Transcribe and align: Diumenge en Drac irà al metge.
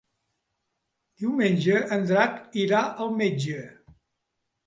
Diumenge 1.23 1.83
en 1.97 2.07
Drac 2.11 2.39
irà 2.63 2.81
al 3.05 3.13
metge. 3.21 3.59